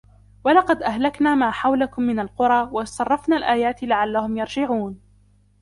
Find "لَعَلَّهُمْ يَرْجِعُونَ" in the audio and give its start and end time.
3.83-4.99